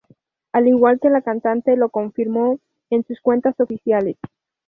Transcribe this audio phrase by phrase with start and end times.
[0.51, 2.57] Al igual que la cantante lo confirmó
[2.89, 4.17] en sus cuentas oficiales.